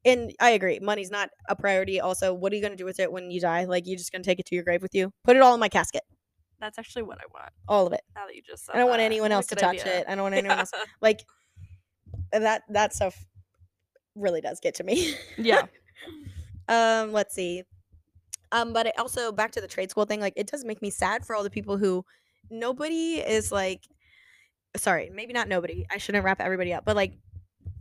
[0.07, 1.99] and I agree, money's not a priority.
[1.99, 3.65] Also, what are you gonna do with it when you die?
[3.65, 5.11] Like, you're just gonna take it to your grave with you?
[5.23, 6.03] Put it all in my casket,
[6.59, 7.51] that's actually what I want.
[7.67, 8.01] all of it.
[8.15, 9.99] Now that you just said I don't want anyone else to touch idea.
[9.99, 10.05] it.
[10.07, 10.71] I don't want anyone else.
[11.01, 11.23] Like
[12.31, 12.63] that.
[12.69, 13.25] That stuff
[14.15, 15.13] really does get to me.
[15.37, 15.65] yeah,
[16.67, 17.63] um, let's see.
[18.51, 20.21] Um, but it also back to the trade school thing.
[20.21, 22.03] Like, it does make me sad for all the people who
[22.49, 23.81] nobody is like.
[24.75, 25.85] Sorry, maybe not nobody.
[25.91, 27.13] I shouldn't wrap everybody up, but like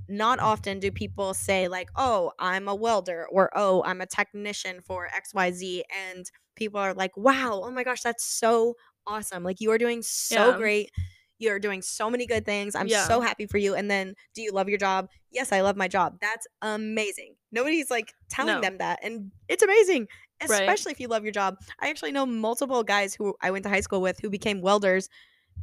[0.09, 4.81] not often do people say like oh i'm a welder or oh i'm a technician
[4.81, 8.75] for xyz and people are like wow oh my gosh that's so
[9.07, 10.57] awesome like you are doing so Yeah.
[10.57, 10.91] great
[11.39, 13.07] you're doing so many good things i'm Yeah.
[13.07, 15.89] so happy for you and then do you love your job yes i love my
[15.89, 18.61] job that's amazing nobody's like telling No.
[18.63, 20.07] them that and it's amazing
[20.49, 20.61] Right.
[20.63, 23.69] especially if you love your job i actually know multiple guys who i went to
[23.71, 25.09] high school with who became welders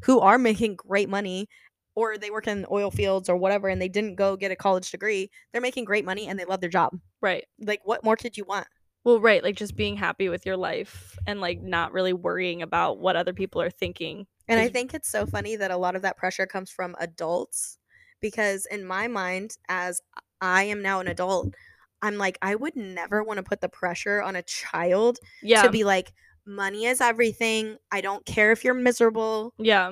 [0.04, 1.48] who are making great money
[1.96, 4.90] or they work in oil fields or whatever and they didn't go get a college
[4.92, 7.46] degree they're making great money and they love their job right.
[7.60, 8.68] like what more could you want
[9.04, 13.00] Well, right, like just being happy with your life and like not really worrying about
[13.00, 14.26] what other people are thinking.
[14.48, 17.78] and i think it's so funny that a lot of that pressure comes from adults
[18.22, 20.02] because in my mind as
[20.42, 21.54] i am now an adult
[22.02, 25.70] i'm like i would never want to put the pressure on a child Yeah, to
[25.70, 26.14] be like
[26.46, 29.92] money is everything i don't care if you're miserable yeah.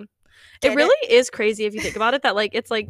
[0.61, 0.77] Get it it?
[0.77, 2.89] really is crazy if you think about it that like it's like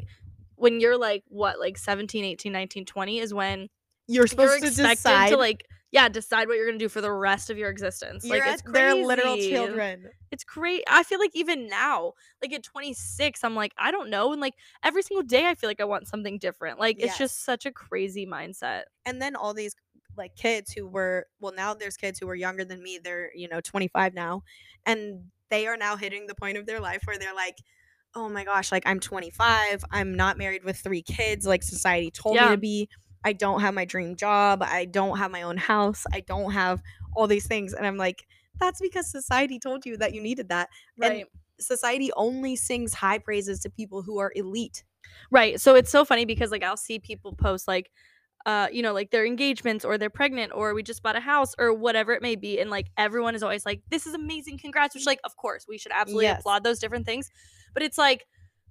[0.56, 3.67] when you're like what like 17 18 19 20 is when
[4.08, 7.12] you're you're supposed to decide to like yeah decide what you're gonna do for the
[7.12, 8.25] rest of your existence.
[8.25, 8.73] You're like it's crazy.
[8.73, 10.10] they're literal children.
[10.32, 10.84] It's great.
[10.88, 14.56] I feel like even now like at 26 i'm like i don't know and like
[14.84, 16.80] every single day i feel like i want something different.
[16.80, 18.84] Like it's just such a crazy mindset.
[19.06, 19.75] And then all these
[20.17, 23.47] like kids who were well now there's kids who were younger than me they're you
[23.47, 24.43] know 25 now
[24.86, 27.57] and they are now hitting the point of their life where they're like
[28.15, 32.35] oh my gosh like i'm 25 i'm not married with three kids like society told
[32.35, 32.89] me to be
[33.23, 36.81] i don't have my dream job i don't have my own house i don't have
[37.15, 38.25] all these things and i'm like
[38.59, 40.69] that's because society told you that you needed that
[41.01, 41.25] And right.
[41.59, 44.83] society only sings high praises to people who are elite.
[45.29, 47.91] Right so it's so funny because like i'll see people post like
[48.45, 51.54] uh you know like their engagements or they're pregnant or we just bought a house
[51.60, 54.95] or whatever it may be and like everyone is always like this is amazing congrats
[54.95, 56.39] which like of course we should absolutely Yes.
[56.39, 57.30] applaud those different things
[57.73, 58.25] but it's like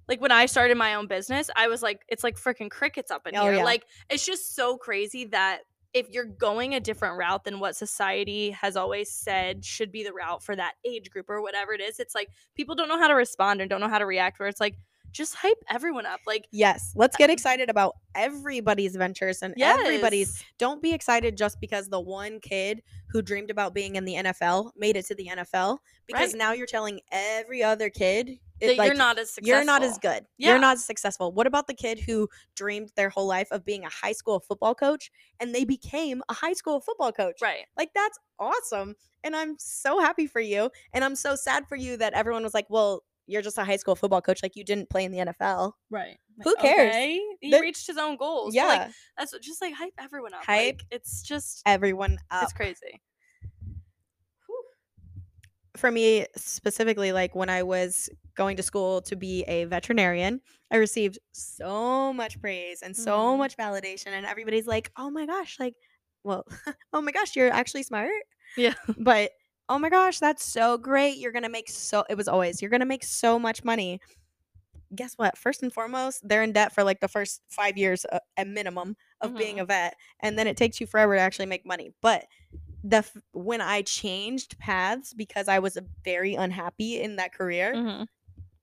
[0.07, 3.25] like when i started my own business i was like it's like freaking crickets up
[3.27, 3.63] in Oh, here yeah.
[3.63, 5.59] like it's just so crazy that
[5.93, 10.13] if you're going a different route than what society has always said should be the
[10.13, 13.07] route for that age group or whatever it is it's like people don't know how
[13.07, 14.75] to respond and don't know how to react where it's like
[15.11, 16.19] just hype everyone up.
[16.25, 20.43] Like Yes, let's get uh, excited about everybody's ventures and everybody's.
[20.57, 24.71] Don't be excited just because the one kid who dreamed about being in the NFL
[24.75, 26.37] made it to the NFL because Right.
[26.37, 29.57] now you're telling every other kid it, that like, you're not as successful.
[29.57, 30.25] you're not as good.
[30.37, 30.49] Yeah.
[30.49, 31.31] You're not as successful.
[31.31, 34.75] What about the kid who dreamed their whole life of being a high school football
[34.75, 37.41] coach and they became a high school football coach?
[37.41, 37.65] Right.
[37.75, 38.95] Like that's awesome.
[39.23, 40.69] And I'm so happy for you.
[40.93, 43.77] And I'm so sad for you that everyone was like, well, you're just a high
[43.77, 44.43] school football coach.
[44.43, 45.73] Like you didn't play in the NFL.
[45.89, 46.17] Right.
[46.43, 46.89] Who cares?
[46.93, 47.19] Okay.
[47.39, 48.53] He The- reached his own goals.
[48.53, 48.65] Yeah.
[48.65, 50.43] like that's what- just like hype everyone up.
[50.45, 52.43] Hype Like, it's just everyone up.
[52.43, 53.01] it's crazy.
[55.77, 60.75] for me specifically like when i was going to school to be a veterinarian i
[60.75, 63.37] received so much praise and so Mhm.
[63.37, 65.73] much validation and everybody's like oh my gosh like
[66.25, 66.45] well
[66.93, 68.11] oh my gosh you're actually smart
[68.57, 68.73] Yeah.
[68.97, 69.31] but
[69.71, 72.85] oh my gosh that's so great you're gonna make so it was always you're gonna
[72.85, 73.99] make so much money
[74.95, 78.19] guess what first and foremost they're in debt for like the first five years uh,
[78.37, 79.61] at minimum of being Mhm.
[79.61, 82.25] a vet and then it takes you forever to actually make money but
[82.83, 88.07] the f- when i changed paths because i was very unhappy in that career Mhm.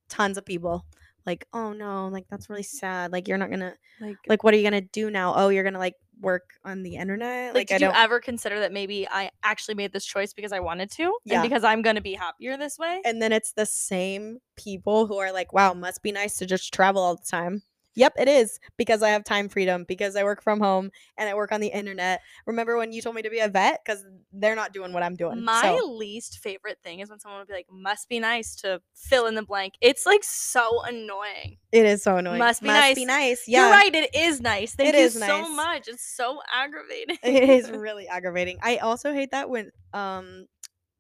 [0.09, 0.85] tons of people
[1.27, 4.57] like oh no like that's really sad like you're not gonna Like, like what are
[4.59, 7.85] you gonna do now oh you're gonna like work on the internet like, i did
[7.85, 11.35] you ever consider that maybe I actually made this choice because I wanted to, Yeah.
[11.41, 13.01] and because I'm gonna be happier this way?
[13.05, 16.73] and then it's the same people who are like wow must be nice to just
[16.75, 17.63] travel all the time
[17.99, 21.35] yep it is because i have time freedom because i work from home and i
[21.35, 24.55] work on the internet remember when you told me to be a vet because they're
[24.57, 27.55] not doing what i'm doing My so least favorite thing is when someone would be
[27.55, 31.59] like, "Must be nice to fill in the blank." It's like so annoying.
[31.73, 32.97] it is so annoying Must be be nice.
[33.07, 33.95] nice yeah You're right.
[33.95, 34.75] It is nice.
[34.75, 35.51] Thank It you is so nice.
[35.57, 35.89] much.
[35.89, 37.19] It's so aggravating.
[37.23, 38.59] it is really aggravating.
[38.63, 40.47] I also hate that when um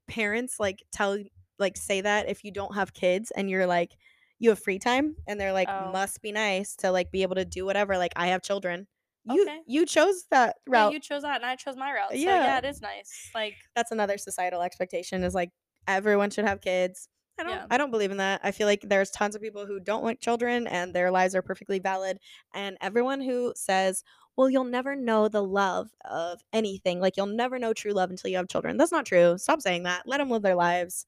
[0.08, 1.18] parents like tell
[1.58, 3.96] like say that if you don't have kids and you're like
[4.38, 5.92] you have free time and they're like Oh.
[5.92, 8.86] must be nice to like be able to do whatever like I have children.
[9.24, 9.60] You Okay.
[9.66, 10.92] you chose that Yeah, route.
[10.94, 12.10] you chose that, and I chose my route.
[12.10, 12.44] So Yeah.
[12.44, 13.30] yeah, it is nice.
[13.34, 15.50] Like, That's another societal expectation is like
[15.86, 17.08] everyone should have kids.
[17.40, 17.66] I don't Yeah.
[17.70, 18.40] I don't believe in that.
[18.42, 21.42] I feel like there's tons of people who don't want children and their lives are
[21.42, 22.18] perfectly valid
[22.54, 24.02] and everyone who says
[24.36, 27.00] well, you'll never know the love of anything.
[27.00, 28.76] Like, you'll never know true love until you have children.
[28.76, 29.36] That's not true.
[29.36, 30.06] Stop saying that.
[30.06, 31.06] Let them live their lives.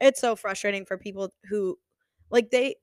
[0.00, 1.78] It's so frustrating for people who,
[2.30, 2.76] like, they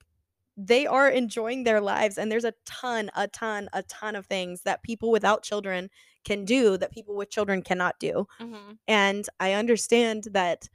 [0.57, 4.63] they are enjoying their lives and there's a ton a ton a ton of things
[4.63, 5.87] that people without children
[6.25, 8.77] can do that people with children cannot do mhm.
[8.87, 10.67] and i understand that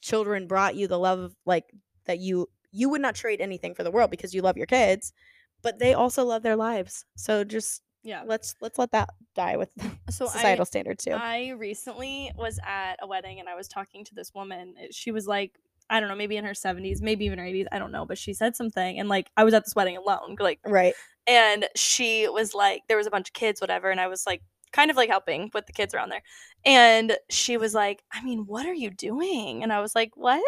[0.00, 1.64] children brought you the love of like
[2.04, 5.12] that you you would not trade anything for the world because you love your kids
[5.60, 8.22] but they also love their lives so just yeah.
[8.24, 9.70] let's let's let that die with
[10.10, 14.04] So societal I, standards too I recently was at a wedding and I was talking
[14.04, 14.76] to this woman.
[14.92, 15.58] She was like,
[15.90, 18.18] I don't know, maybe in her 70s, maybe even her 80s, I don't know, but
[18.18, 20.94] she said something and like I was at this wedding alone, like right
[21.26, 24.42] and she was like there was a bunch of kids whatever and I was like
[24.72, 26.22] kind of like helping with the kids around there.
[26.64, 30.42] And she was like, "I mean, what are you doing?" And I was like, "What?"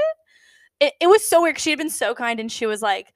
[0.81, 1.59] It it was so weird.
[1.59, 3.12] She had been so kind and she was like,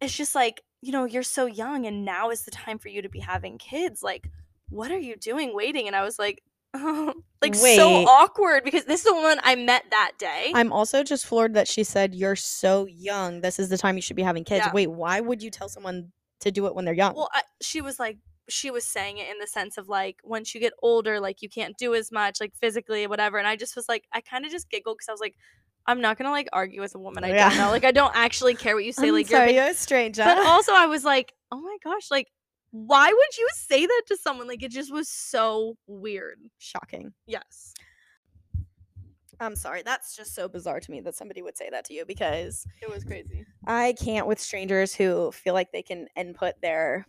[0.00, 3.02] "It's just like, you know, you're so young and now is the time for you
[3.02, 4.02] to be having kids.
[4.02, 4.28] Like,
[4.70, 6.42] what are you doing waiting?" And I was like,
[6.74, 10.52] "Oh, like so awkward because this is the woman I met that day.
[10.54, 14.02] i'm also just floored that she said you're so young this is the time you
[14.02, 14.72] should be having kids Yeah.
[14.72, 17.80] wait why would you tell someone to do it when they're young Well, I, she
[17.80, 21.20] was like, she was saying it in the sense of like, once you get older,
[21.20, 23.36] like you can't do as much, like physically, whatever.
[23.38, 25.36] And I just was like, I kind of just giggled because I was like,
[25.86, 27.48] I'm not gonna like argue with a woman I Yeah.
[27.50, 27.70] don't know.
[27.70, 29.08] Like, I don't actually care what you say.
[29.08, 29.62] I'm like, sorry, you're.
[29.64, 32.28] you're a stranger But also, I was like, oh my gosh, like,
[32.72, 34.46] why would you say that to someone?
[34.48, 36.38] Like, it just was so weird.
[36.58, 37.74] shocking Yes.
[39.40, 42.04] i'm sorry that's just so bizarre to me that somebody would say that to you
[42.04, 43.46] because It was crazy.
[43.66, 47.06] I can't with strangers who feel like they can input their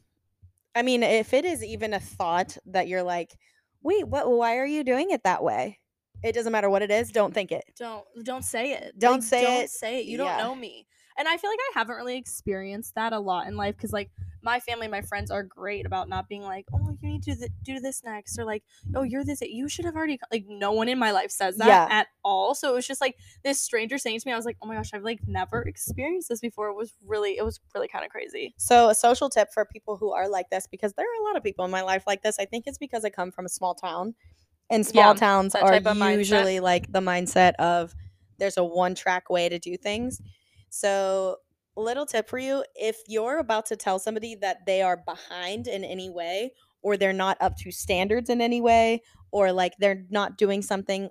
[0.74, 3.38] I mean, if it is even a thought that you're like,
[3.84, 5.80] "Wait, what why are you doing it that way?"
[6.24, 7.66] It doesn't matter what it is, don't think it.
[7.78, 8.98] Don't don't say it.
[8.98, 9.70] Don't Like, say don't it.
[9.70, 10.06] say it.
[10.06, 10.38] You Yeah.
[10.38, 10.88] don't know me.
[11.18, 14.12] And I feel like I haven't really experienced that a lot in life because like
[14.44, 17.52] my family, my friends are great about not being like, oh, you need to th-
[17.64, 18.64] do this next, or like,
[18.96, 19.42] oh, you're this.
[19.42, 20.46] You should have already like.
[20.48, 21.88] No one in my life says that Yeah.
[21.90, 22.54] at all.
[22.56, 24.76] So it was just like this stranger saying to me, I was like, oh my
[24.76, 26.70] gosh, I've like never experienced this before.
[26.70, 28.54] It was really, it was really kind of crazy.
[28.58, 31.38] So, a social tip for people who are like this because there are a lot
[31.38, 32.38] of people in my life like this.
[32.40, 34.16] I think it's because I come from a small town.
[34.70, 36.18] And small Yeah, towns are of mindset.
[36.18, 37.94] usually like the mindset of
[38.38, 40.22] there's a one track way to do things.
[40.70, 41.38] So,
[41.76, 45.84] little tip for you if you're about to tell somebody that they are behind in
[45.84, 50.38] any way or they're not up to standards in any way or like they're not
[50.38, 51.10] doing something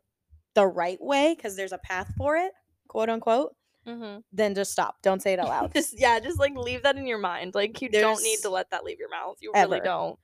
[0.54, 2.52] the right way because there's a path for it,
[2.88, 3.54] quote unquote,
[3.86, 4.22] Mhm.
[4.32, 4.96] then just stop.
[5.02, 5.72] Don't say it out loud.
[5.72, 7.54] Just yeah, just like leave that in your mind.
[7.54, 9.36] Like you don't need to let that leave your mouth.
[9.40, 10.18] You really don't.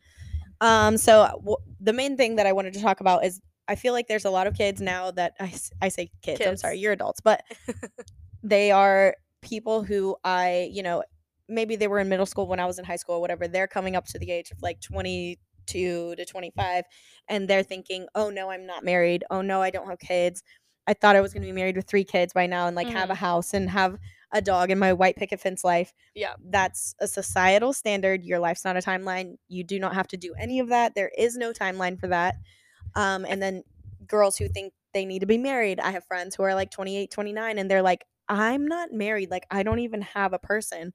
[0.60, 3.92] Um, so w- the main thing that I wanted to talk about is I feel
[3.92, 6.78] like there's a lot of kids now that I, s- I say kids, I'm sorry,
[6.78, 7.42] you're adults, but
[8.42, 9.14] they are
[9.46, 11.02] people who I, you know,
[11.48, 13.46] maybe they were in middle school when I was in high school or whatever.
[13.48, 16.84] They're coming up to the age of like 22 to 25
[17.28, 19.24] and they're thinking, oh no, I'm not married.
[19.30, 20.42] Oh no, I don't have kids.
[20.86, 22.88] I thought I was going to be married with three kids by now and like
[22.88, 23.96] have a house and have
[24.32, 26.34] a dog in my white picket fence life Yeah.
[26.50, 28.24] that's a societal standard.
[28.24, 29.36] Your life's not a timeline.
[29.48, 30.94] You do not have to do any of that.
[30.94, 32.36] There is no timeline for that.
[32.94, 33.62] Um, and then
[34.06, 35.80] girls who think they need to be married.
[35.80, 39.30] I have friends who are like 28, 29, and they're like, I'm not married.
[39.30, 40.92] Like, I don't even have a person.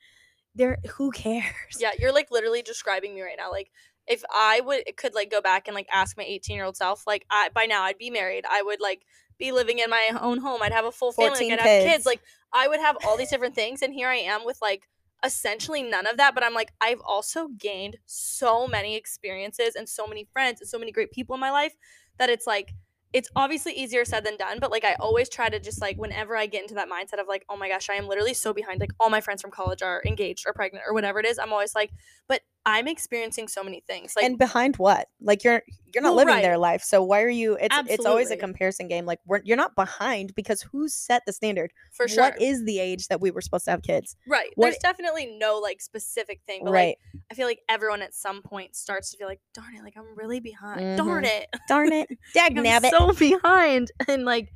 [0.55, 1.77] They're who cares?
[1.79, 3.51] Yeah, you're like literally describing me right now.
[3.51, 3.71] Like
[4.07, 7.05] if I would could like go back and like ask my 18 year old self,
[7.07, 8.45] like I by now I'd be married.
[8.49, 9.05] I would like
[9.39, 10.61] be living in my own home.
[10.61, 11.49] I'd have a full family.
[11.49, 11.93] Like, I'd have kids.
[11.93, 12.05] kids.
[12.05, 12.21] Like
[12.53, 14.87] I would have all these different things, and here I am with like
[15.23, 16.35] essentially none of that.
[16.35, 20.77] But I'm like I've also gained so many experiences and so many friends and so
[20.77, 21.75] many great people in my life
[22.17, 22.73] that it's like
[23.13, 26.35] it's obviously easier said than done, but like I always try to just like whenever
[26.35, 28.79] I get into that mindset of like, oh my gosh, I am literally so behind.
[28.79, 31.37] Like all my friends from college are engaged or pregnant or whatever it is.
[31.37, 31.91] I'm always like,
[32.27, 34.13] but I'm experiencing so many things.
[34.15, 35.07] Like and behind what?
[35.19, 36.41] Like you're you're not Well, living right.
[36.43, 36.83] their life.
[36.83, 37.57] So why are you?
[37.59, 39.05] It's it's always a comparison game.
[39.05, 41.71] Like we're, you're not behind because who set the standard?
[41.91, 42.23] for sure.
[42.23, 44.15] What is the age that we were supposed to have kids?
[44.27, 44.49] right.
[44.55, 46.97] what- There's definitely no like specific thing, but right.
[47.13, 49.97] like I feel like everyone at some point starts to feel like, darn it, like
[49.97, 50.97] I'm really behind.
[50.97, 51.41] Darn Mhm.
[51.41, 51.49] it.
[51.67, 52.09] Darn it.
[52.35, 54.53] Dag I'm so behind and like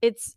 [0.00, 0.36] it's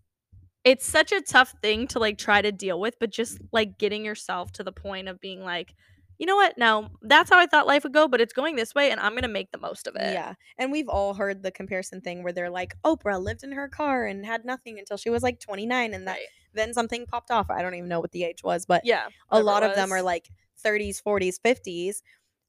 [0.63, 4.03] it's such a tough thing to like try to deal with but just like getting
[4.05, 5.73] yourself to the point of being like
[6.19, 8.73] you know what now that's how i thought life would go but it's going this
[8.75, 10.33] way and i'm gonna make the most of it Yeah.
[10.57, 14.05] And we've all heard the comparison thing where they're like, Oprah lived in her car
[14.05, 16.27] and had nothing until she was like 29 and that right.
[16.53, 17.49] then something popped off.
[17.49, 20.01] I don't even know what the age was, but yeah a lot of them are
[20.01, 20.29] like
[20.63, 22.01] 30s, 40s, 50s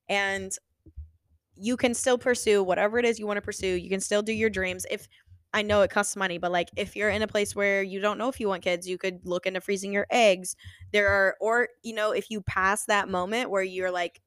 [0.09, 0.53] and
[1.57, 3.69] you can still pursue whatever it is you want to pursue.
[3.69, 5.07] You can still do your dreams if
[5.55, 8.19] I know it costs money, but like if you're in a place where you don't
[8.19, 10.57] know if you want kids, you could look into freezing your eggs.
[10.93, 14.21] There are or you know, if you pass that moment where you're like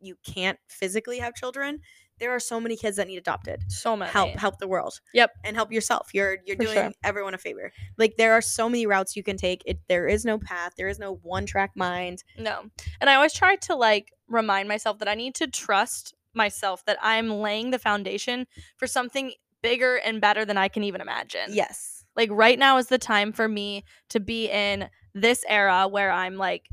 [0.00, 1.80] you can't physically have children,
[2.18, 3.62] there are so many kids that need adopted.
[3.68, 5.00] so many Help help the world.
[5.14, 5.30] Yep.
[5.44, 6.10] And help yourself.
[6.12, 6.92] You're you're For doing sure.
[7.02, 7.72] everyone a favor.
[7.96, 9.62] Like there are so many routes you can take.
[9.66, 10.72] It there is no path.
[10.76, 12.22] There is no one track mind.
[12.38, 12.64] no
[13.00, 16.98] and i always try to like remind myself that i need to trust myself that
[17.00, 19.32] i'm laying the foundation for something
[19.64, 22.04] bigger and better than i can even imagine Yes.
[22.14, 26.36] like right now is the time for me to be in this era where I'm
[26.36, 26.68] like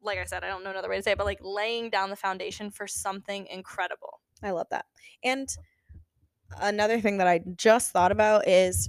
[0.00, 2.08] like I said, I don't know another way to say it, but like laying down
[2.08, 4.20] the foundation for something incredible.
[4.42, 4.86] I love that.
[5.24, 5.48] And
[6.60, 8.88] another thing that I just thought about is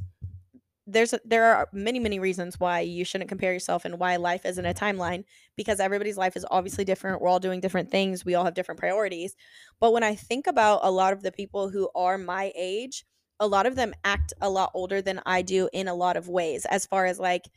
[0.85, 4.45] there's a, there are many many reasons why you shouldn't compare yourself and why life
[4.45, 5.23] isn't a timeline
[5.55, 7.21] because everybody's life is obviously different.
[7.21, 8.25] We're all doing different things.
[8.25, 9.35] We all have different priorities.
[9.79, 13.05] But when I think about a lot of the people who are my age,
[13.39, 16.27] a lot of them act a lot older than I do in a lot of
[16.29, 17.49] ways as far as like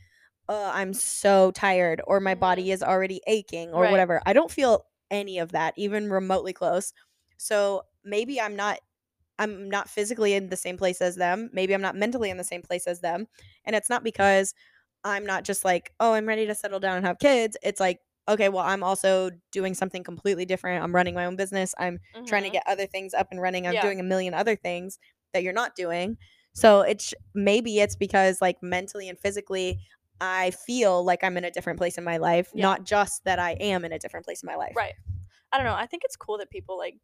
[0.49, 3.87] uh, I'm so tired or my body is already aching or Right.
[3.87, 4.21] whatever.
[4.25, 6.93] I don't feel any of that even remotely close.
[7.37, 8.79] So maybe I'm not
[9.39, 11.49] I'm not physically in the same place as them.
[11.53, 13.27] Maybe I'm not mentally in the same place as them.
[13.65, 14.53] And it's not because
[15.03, 17.57] I'm not just like, oh, I'm ready to settle down and have kids.
[17.63, 20.83] It's like, okay, well, I'm also doing something completely different.
[20.83, 21.73] I'm running my own business.
[21.77, 22.51] I'm trying to Mhm.
[22.51, 23.67] get other things up and running.
[23.67, 23.79] I'm Yeah.
[23.79, 24.99] doing a million other things
[25.33, 26.17] that you're not doing.
[26.53, 29.79] So it's maybe it's because like mentally and physically
[30.21, 32.61] I feel like I'm in a different place in my life, Yeah.
[32.61, 34.73] not just that I am in a different place in my life.
[34.75, 34.93] Right.
[35.51, 35.73] I don't know.
[35.75, 36.95] I think it's cool that people like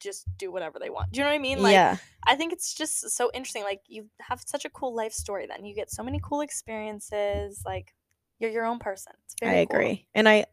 [0.00, 1.12] just do whatever they want.
[1.12, 1.62] Do you know what I mean?
[1.62, 1.96] Like yeah.
[2.26, 3.62] I think it's just so interesting.
[3.62, 5.64] Like you have such a cool life story then.
[5.64, 7.62] You get so many cool experiences.
[7.64, 7.94] Like
[8.40, 9.12] you're your own person.
[9.24, 9.76] It's I very cool.
[9.76, 10.06] agree.
[10.14, 10.46] And I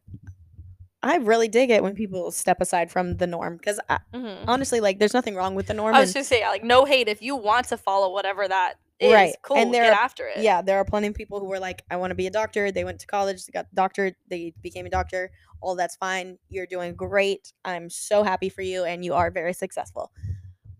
[1.04, 3.80] I really dig it when people step aside from the norm because
[4.14, 4.44] Mhm.
[4.48, 5.96] honestly, like, there's nothing wrong with the norm.
[5.96, 8.76] I was and- just saying, like, no hate if you want to follow whatever that
[9.00, 9.12] is.
[9.12, 9.58] Right, Cool.
[9.58, 10.38] and there get are- after it.
[10.44, 12.72] yeah, there are plenty of people who were like, I want to be a doctor.
[12.72, 15.32] They went to college, they got doctor, they became a doctor.
[15.60, 16.38] All that's fine.
[16.50, 17.52] You're doing great.
[17.66, 20.12] I'm so happy for you, and you are very successful.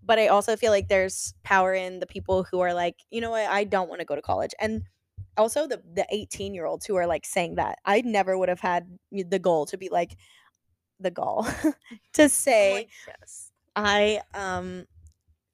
[0.04, 3.32] But I also feel like there's power in the people who are like, you know
[3.32, 4.52] what, I don't want to go to college.
[4.60, 4.84] And
[5.38, 7.80] also the the 18 year olds who are like saying that.
[7.86, 10.18] I never would have had the goal to be like
[11.00, 11.46] the goal
[12.14, 13.52] to say like, yes.
[13.76, 14.86] I um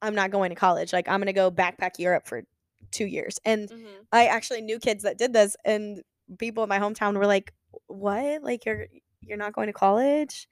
[0.01, 0.93] I'm not going to college.
[0.93, 2.43] Like I'm gonna go backpack Europe for
[2.91, 3.39] two years.
[3.45, 4.05] And Mhm.
[4.11, 6.01] I actually knew kids that did this and
[6.39, 7.53] people in my hometown were like,
[7.87, 8.43] What?
[8.43, 8.87] Like you're
[9.21, 10.47] you're not going to college?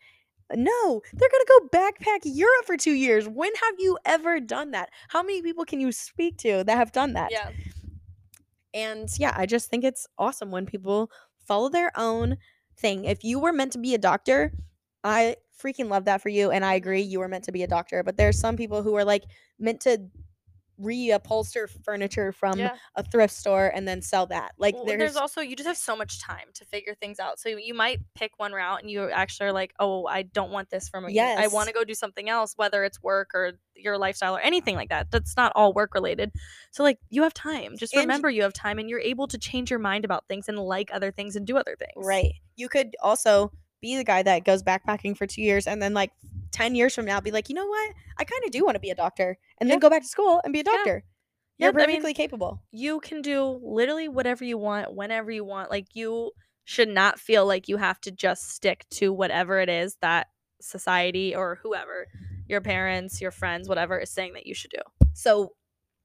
[0.53, 3.27] No, they're gonna go backpack Europe for two years.
[3.27, 4.89] When have you ever done that?
[5.07, 7.31] How many people can you speak to that have done that?
[7.31, 7.49] Yeah.
[8.75, 11.09] And yeah, I just think it's awesome when people
[11.47, 12.37] follow their own
[12.77, 13.05] thing.
[13.05, 14.51] If you were meant to be a doctor,
[15.03, 16.51] I freaking love that for you.
[16.51, 18.03] And I agree, you were meant to be a doctor.
[18.03, 19.23] But there's some people who are like
[19.57, 19.99] meant to
[20.81, 22.75] reupholster furniture from Yeah.
[22.95, 24.53] a thrift store and then sell that.
[24.57, 27.39] Like Well, there's, there's, also you just have so much time to figure things out.
[27.39, 30.69] So you might pick one route and you actually are like, oh, I don't want
[30.69, 31.19] this for me.
[31.19, 34.75] I want to go do something else, whether it's work or your lifestyle or anything
[34.75, 35.11] like that.
[35.11, 36.31] That's not all work related.
[36.71, 37.77] So like you have time.
[37.77, 40.47] Just And remember you have time and you're able to change your mind about things
[40.49, 42.05] and like other things and do other things.
[42.05, 42.33] right.
[42.57, 43.51] You could also
[43.81, 46.11] be the guy that goes backpacking for two years and then like
[46.51, 47.93] 10 years from now be like, you know what?
[48.17, 50.41] I kind of do want to be a doctor and then go back to school
[50.43, 51.03] and be a doctor.
[51.57, 52.61] Yeah, You're I mean, perfectly capable.
[52.71, 56.31] you can do literally whatever you want whenever you want like you
[56.65, 60.27] should not feel like you have to just stick to whatever it is that
[60.61, 62.07] society or whoever
[62.47, 64.81] your parents your friends whatever is saying that you should do
[65.13, 65.53] So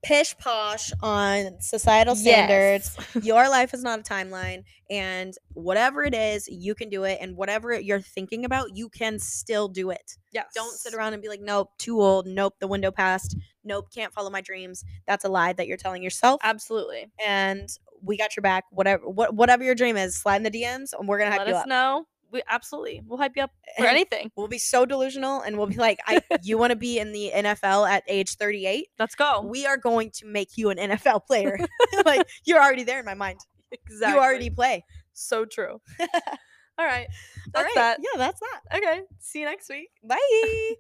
[0.03, 2.96] pish posh on societal standards.
[3.22, 7.18] Your life is not a timeline, and whatever it is, you can do it.
[7.20, 10.16] And whatever you're thinking about, you can still do it.
[10.32, 12.26] yes Don't sit around and be like, nope, too old.
[12.26, 13.36] Nope, the window passed.
[13.64, 14.84] Nope, can't follow my dreams.
[15.07, 16.40] That's a lie that you're telling yourself.
[16.42, 17.68] absolutely And
[18.03, 18.64] we got your back.
[18.70, 21.48] Whatever, what, whatever your dream is, slide in the DMs, and we're gonna hype let
[21.48, 21.68] you us up.
[21.68, 25.57] know we absolutely we'll hype you up for And anything We'll be so delusional, and
[25.59, 28.89] we'll be like, I, you want to be in the NFL at age 38?
[28.99, 31.59] let's go We are going to make you an NFL player.
[32.05, 33.41] like you're already there in my mind.
[33.72, 34.85] exactly You already play.
[35.12, 35.81] so true
[36.78, 37.09] all right
[37.53, 37.74] that's right.
[37.74, 38.78] that Yeah, that's that.
[38.78, 40.74] okay see you next week Bye.